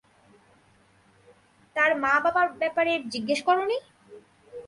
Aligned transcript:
তার 1.75 1.91
মা-বাবার 1.99 2.47
ব্যাপারে 2.53 2.93
জিজ্ঞেস 3.13 3.39
করোনি? 3.43 3.77